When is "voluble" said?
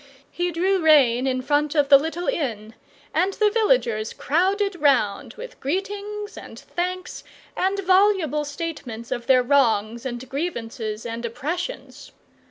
7.77-8.43